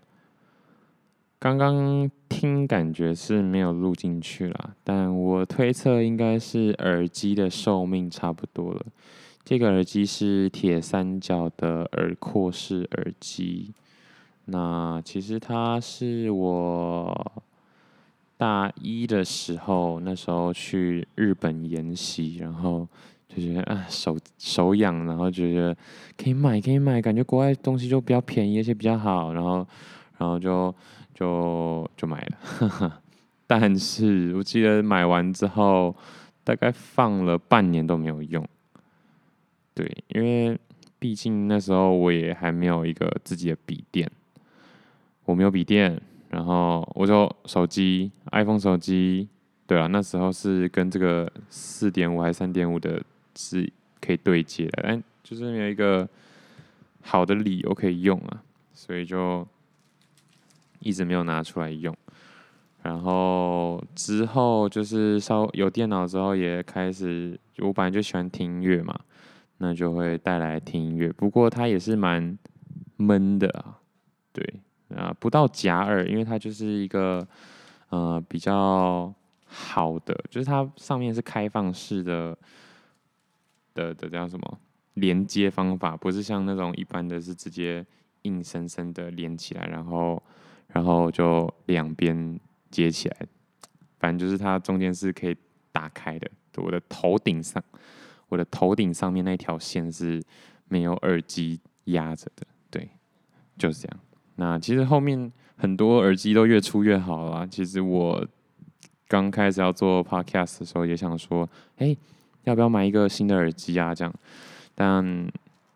[1.43, 8.81] 刚刚听感觉是没有录进去啦，但我推测应该是耳机的寿命差不多了。
[9.43, 13.73] 这个耳机是铁三角的耳廓式耳机，
[14.45, 17.43] 那其实它是我
[18.37, 22.87] 大一的时候，那时候去日本研习，然后
[23.27, 25.75] 就觉得啊手手痒，然后觉得
[26.15, 29.67] 可以买可以买，感觉国外东西就比较便宜，而且比较好，然后
[30.17, 30.73] 然后就
[31.13, 33.01] 就就买了。
[33.47, 35.95] 但是我记得买完之后，
[36.43, 38.47] 大概放了半年都没有用。
[39.73, 40.57] 对，因为
[40.99, 44.09] 毕竟那时候我也还没有一个自己的笔电，
[45.25, 46.01] 我没有笔电。
[46.29, 49.29] 然后我就手机，iPhone 手机，
[49.67, 52.99] 对啊，那时候是跟这个四点五还是三点五的，
[53.35, 53.71] 是
[54.01, 56.09] 可以对接的，但就是没有一个
[57.01, 58.41] 好的理由可以用啊，
[58.73, 59.47] 所以就
[60.83, 61.95] 一直没有拿出来用。
[62.81, 68.99] 然后之后就是稍有电脑之后，也开始，我本来就喜欢听音乐嘛，
[69.57, 71.11] 那就会带来听音乐。
[71.13, 72.37] 不过它也是蛮
[72.97, 73.79] 闷的啊，
[74.31, 74.61] 对。
[74.95, 77.27] 啊，不到夹耳，因为它就是一个
[77.89, 79.11] 呃比较
[79.43, 82.37] 好的，就是它上面是开放式的
[83.73, 84.59] 的的叫什么
[84.93, 87.83] 连接方法，不是像那种一般的是直接
[88.21, 90.21] 硬生生的连起来，然后
[90.73, 92.37] 然后就两边
[92.69, 93.17] 接起来，
[93.99, 95.37] 反正就是它中间是可以
[95.71, 96.29] 打开的。
[96.57, 97.63] 我的头顶上，
[98.27, 100.21] 我的头顶上面那条线是
[100.67, 102.89] 没有耳机压着的，对，
[103.57, 103.99] 就是这样。
[104.35, 107.47] 那其实后面很多耳机都越出越好了。
[107.47, 108.27] 其实我
[109.07, 111.95] 刚开始要做 podcast 的时候，也想说，哎，
[112.43, 113.93] 要不要买一个新的耳机啊？
[113.93, 114.13] 这样，
[114.75, 115.31] 但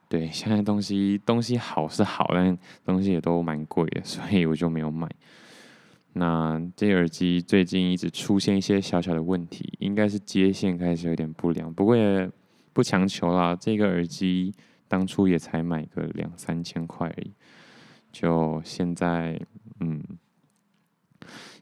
[0.10, 5.10] 对， 现在东西东西好是好，但东西也都蛮贵的，所以我就没有买。
[6.14, 12.28] 那这耳机最近一直出现一些小小的问题，应该是接线开始有点不良，不过也
[12.74, 13.56] 不强求啦。
[13.56, 14.52] 这个耳机
[14.88, 17.32] 当初也才买个两三千块而已。
[18.12, 19.40] 就现在，
[19.80, 20.02] 嗯，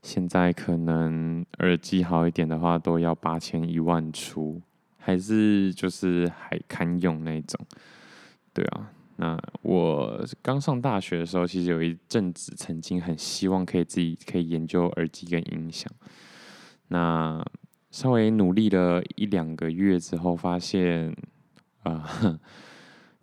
[0.01, 4.61] 现在可能耳机好一点的话，都要八千一万出，
[4.97, 7.59] 还是就是还堪用那种。
[8.55, 15.91] 对啊，那我刚上大学的时候，其实有一阵子曾经很希望可以自己可以研究耳机跟音响。
[16.87, 17.45] 那
[17.91, 21.15] 稍微努力了一两个月之后，发现
[21.83, 22.09] 啊。
[22.23, 22.39] 呃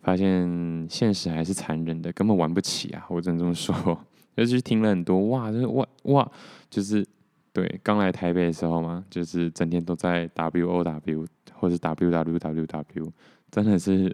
[0.03, 3.05] 发现现实还是残忍的，根本玩不起啊！
[3.07, 3.73] 我只能这么说。
[4.35, 6.31] 尤其是听了很多，哇，就是哇哇，
[6.69, 7.07] 就是
[7.53, 13.13] 对，刚来台北的时候嘛，就是整天都在 W O W 或者 W W W W，
[13.49, 14.13] 真的是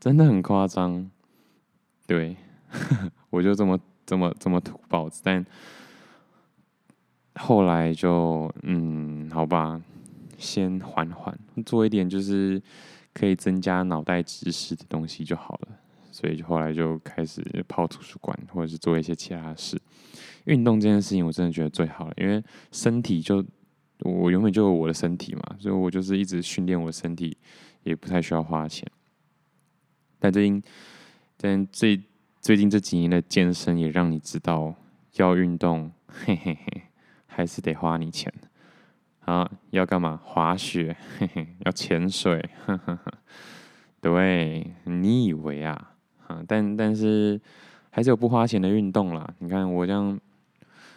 [0.00, 1.10] 真的很夸张。
[2.06, 2.36] 对，
[3.30, 5.44] 我就这么这么这么土包子，但
[7.34, 9.80] 后来就嗯，好吧，
[10.38, 12.62] 先缓缓，做一点就是。
[13.18, 15.68] 可以增加脑袋知识的东西就好了，
[16.12, 19.80] 所以就后来就开始跑图书馆，或者是做一些其他事。
[20.44, 23.42] 运动这件事情，我真的觉得最好了，因为身体就
[24.00, 27.34] 我原本就有我的身体嘛，所以我就是一直训练我的身体，
[27.84, 28.86] 也不太需要花钱。
[30.26, 30.62] 但最近，
[31.36, 32.02] 但最
[32.40, 34.74] 最近这几年的健身也让你知道，
[35.18, 36.82] 要运动，嘿嘿嘿，
[37.26, 38.32] 还是得花你钱。
[39.20, 40.20] 啊，要干嘛？
[40.24, 43.12] 滑雪，嘿嘿，要潜水，呵呵呵，
[44.00, 45.92] 对，你以为啊？
[46.26, 47.40] 啊，但但是
[47.90, 49.32] 还是有不花钱的运动啦。
[49.38, 50.18] 你看我这样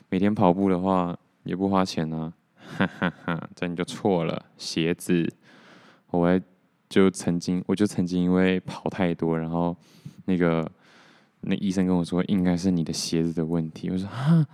[0.10, 4.44] 每天跑步的话，也不花钱啊，哈哈哈，这你就错了。
[4.58, 5.32] 鞋子，
[6.10, 6.42] 我还
[6.90, 9.78] 就曾经，我就曾经因为跑太多，然后
[10.26, 10.70] 那个
[11.42, 13.90] 那医生跟我说，应该是你的鞋子的问题。
[13.90, 14.46] 我说哈。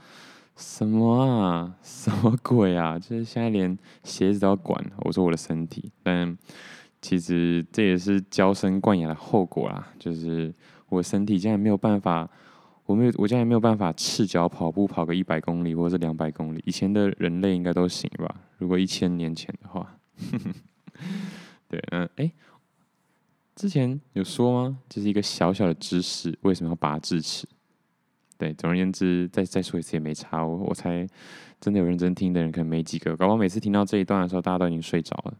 [0.57, 1.75] 什么啊？
[1.83, 2.97] 什么鬼啊？
[2.97, 4.81] 就是现在连鞋子都要管。
[4.99, 6.37] 我说我的身体，但
[7.01, 9.85] 其实这也是娇生惯养的后果啦。
[9.99, 10.55] 就是
[10.87, 12.29] 我身体竟然没有办法，
[12.85, 16.63] 我没有，我竟然没有办法赤脚跑步跑个一百公里或者两百公里。
[16.65, 18.33] 以前的人类应该都行吧？
[18.57, 19.97] 如果一千年前的话，
[21.67, 22.31] 对，嗯，哎，
[23.55, 24.77] 之前有说吗？
[24.87, 27.47] 就是一个小小的知识，为什么要拔智齿？
[28.37, 30.45] 对，总而言之，再再说一次也没差。
[30.45, 31.07] 我我猜，
[31.59, 33.15] 真的有认真听的人可能没几个。
[33.15, 35.37] 搞不好每次听到这一段的时候，大家都已经睡着了。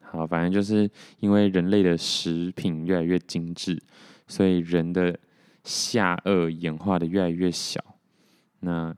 [0.00, 0.88] 好，反正就是
[1.18, 3.82] 因为人类的食品越来越精致，
[4.28, 5.18] 所以人的
[5.64, 7.84] 下颚演化的越来越小。
[8.60, 8.94] 那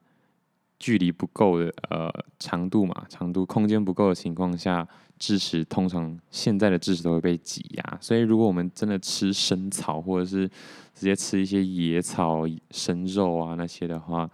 [0.78, 4.86] 距离不够的呃长度嘛，长度空间不够的情况下。
[5.18, 10.48] 智齿通常现在的智齿都会被挤压，所以如果我们真的吃生草，或者是
[10.94, 14.28] 直接吃一些野草、生肉啊那些的话，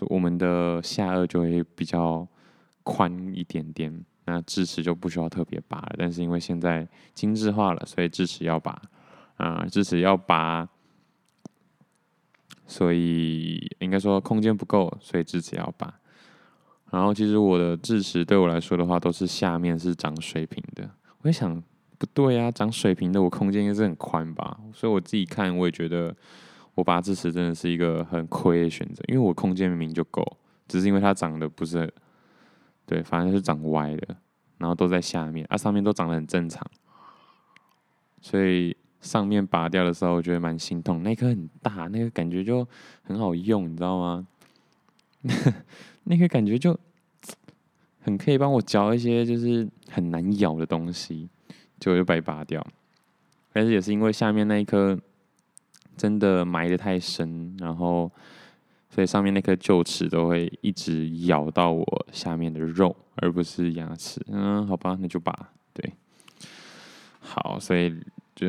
[0.00, 2.26] 我们的下颚就会比较
[2.82, 5.94] 宽一点点，那智齿就不需要特别拔了。
[5.98, 8.80] 但是因为现在精致化了，所以智齿要拔
[9.36, 10.66] 啊、智齿要拔，
[12.66, 15.94] 所以应该说空间不够，所以智齿要拔。
[16.90, 20.88] 然后其实我的智齿对我来说的话，都是下面是长水平的。
[21.18, 21.60] 我在想，
[21.98, 24.58] 不对啊，长水平的我空间应该是很宽吧？
[24.72, 26.14] 所以我自己看，我也觉得
[26.74, 30.24] 我拔智齿真的是一个很亏的选择，因为我空间明明就够，
[30.68, 31.92] 只是因为它长得不是，
[32.86, 34.16] 对，反正是长歪的，
[34.58, 36.64] 然后都在下面，啊，上面都长得很正常，
[38.20, 41.02] 所以上面拔掉的时候，我觉得蛮心痛。
[41.02, 42.66] 那颗很大，那个感觉就
[43.02, 44.26] 很好用，你知道吗？
[46.08, 46.78] 那个感觉就
[48.00, 51.28] 很可以帮我嚼一些就是很难咬的东西，
[51.80, 52.64] 结果就被拔掉。
[53.52, 54.96] 但是也是因为下面那一颗
[55.96, 58.10] 真的埋得太深，然后
[58.88, 64.20] 所以上面那颗臼齿都会一直咬到我下面的肉，而不是牙齿。
[64.28, 65.32] 嗯，好吧，那就拔。
[65.72, 65.92] 对，
[67.18, 67.98] 好，所以
[68.34, 68.46] 就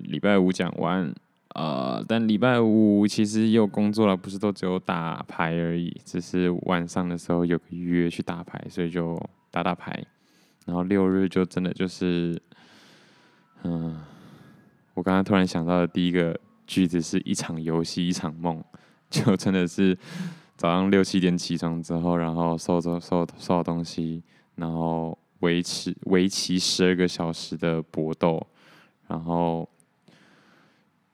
[0.00, 1.14] 礼拜五讲完。
[1.54, 10.02] 呃，但礼拜五其实也有工作了，不是都只有打牌而已，只是晚上的时候有个约去打牌，所以就打打牌。
[10.64, 12.40] 然后六日就真的就是，
[13.64, 14.00] 嗯、
[14.94, 18.64] 我刚刚突然想到的第一个句子是一场游戏一场梦，
[19.10, 19.94] 就真的是
[20.56, 24.22] 早上六七点起床之后，然后收收收收东西，
[24.54, 28.46] 然后维持为期十二个小时的搏斗，
[29.06, 29.68] 然后。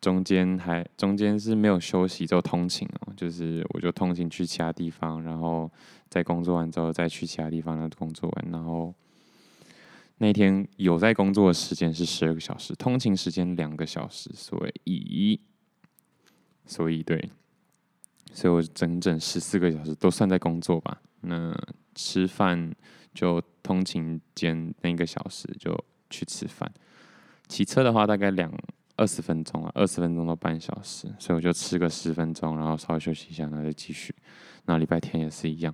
[0.01, 5.69] 中间还中间是没有休息，就通勤哦，就是我就通勤去其他地方，然后
[6.09, 8.95] 在工作完之后再去其他地方那工作完，然后
[10.19, 15.41] 那天有在工作的时间是十二个小时，通勤时间两个小时，所以
[16.65, 17.31] 所以对，
[18.33, 21.03] 所以我整整十四个小时都算在工作吧。
[21.23, 21.53] 那
[21.97, 22.73] 吃饭
[23.13, 25.77] 就通勤间那一个小时就
[26.09, 26.73] 去吃饭，
[27.49, 28.53] 骑车的话大概两。
[28.99, 34.13] 二十分钟啊，二十分钟到半小时，所以我就吃个十分钟，然后稍微休息一下，然后再继续。
[34.67, 35.73] 那礼拜天也是一样。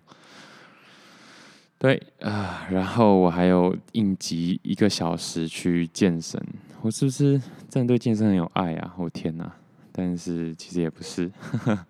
[1.79, 6.41] 对啊，然后我还有应急一个小时去健身。
[6.83, 8.95] 我是不是真的对健身很有爱啊？
[8.99, 9.51] 我天哪！
[9.91, 11.87] 但是其实也不是，呵呵，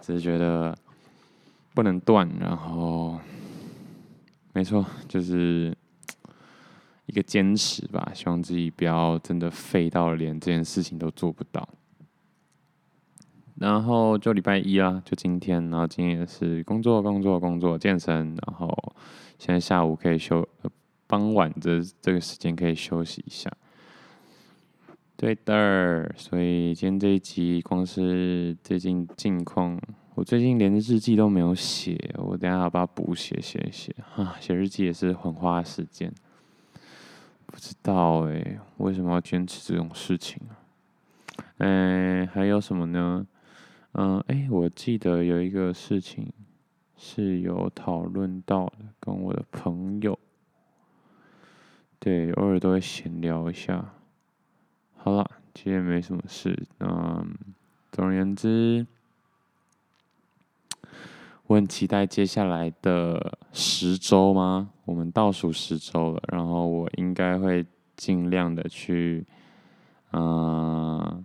[0.00, 0.76] 只是觉得
[1.74, 2.28] 不能断。
[2.38, 3.18] 然后，
[4.52, 5.76] 没错，就是。
[7.06, 11.68] 一个坚持吧，希望自己不要真的废到连这件事情都做不到。
[13.58, 18.68] 然后就礼拜一啊，就今天，然后今天也是工作、工作、工作、健身，然后
[19.38, 20.46] 现在下午可以休，
[21.06, 23.50] 傍晚这这个时间可以休息一下。
[25.16, 29.80] 对的，所以今天这一集光是最近近况，
[30.14, 36.12] 我最近连日记都没有写，我等下要把它补写写一写啊，写日记也是很花时间。
[37.46, 40.58] 不知道哎、为什么要坚持这种事情啊？
[41.58, 43.26] 嗯、还有什么呢？
[43.92, 46.30] 嗯，哎、我记得有一个事情
[46.96, 50.18] 是有讨论到的，跟我的朋友，
[51.98, 53.92] 对，偶尔都会闲聊一下。
[54.96, 56.66] 好了，今天没什么事。
[56.80, 57.34] 嗯，
[57.90, 58.86] 总而言之。
[61.46, 64.70] 我很期待接下来的十周吗？
[64.84, 67.64] 我们倒数十周了，然后我应该会
[67.96, 69.24] 尽量的去，
[70.12, 71.24] 嗯、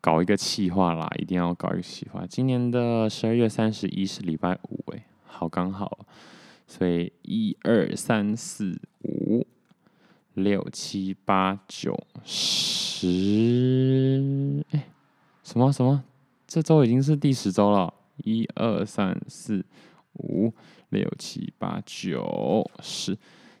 [0.00, 2.24] 搞一个企划啦，一定要搞一个企划。
[2.26, 5.98] 今年的十二月三十一是礼拜五，哎，好刚好，
[6.66, 9.46] 所以一二三四五
[10.32, 13.06] 六七八九十，
[14.70, 14.88] 哎，
[15.42, 16.02] 什么什么？
[16.46, 17.93] 这周已经是第十周了。
[18.18, 19.64] 一二三四
[20.14, 20.52] 五
[20.90, 23.18] 六七八九十，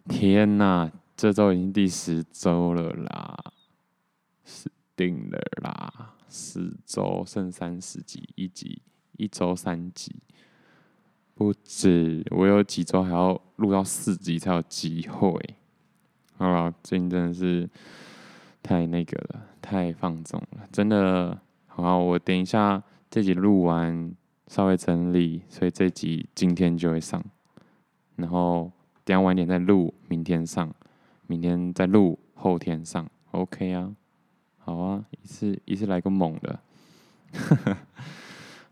[0.08, 0.90] 天哪！
[1.16, 3.36] 这周已经第十周了啦，
[4.44, 6.14] 死定了啦！
[6.28, 8.82] 十周剩三十集，一集
[9.16, 10.16] 一周三集，
[11.34, 15.40] 不止，我有几周还要录到四集才有机会。
[16.36, 17.70] 好了，最近真的是
[18.60, 21.40] 太那个了，太放纵了，真的。
[21.66, 24.12] 好，我等一下这集录完，
[24.46, 27.22] 稍微整理，所以这集今天就会上。
[28.16, 28.70] 然后
[29.04, 30.72] 等下晚点再录，明天上，
[31.26, 33.92] 明天再录，后天上，OK 啊？
[34.58, 36.58] 好啊，一次一次来个猛的。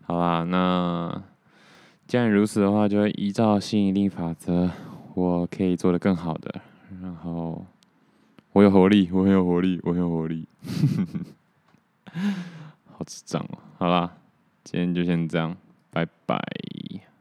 [0.05, 1.23] 好啦，那
[2.07, 4.69] 既然如此的话，就会依照吸引力法则，
[5.13, 6.61] 我可以做得更好的。
[7.01, 7.65] 然后
[8.53, 10.47] 我有活力，我很有活力，我很有活力。
[12.85, 13.57] 好智障哦！
[13.77, 14.15] 好啦，
[14.63, 15.55] 今天就先这样，
[15.93, 17.12] 拜拜。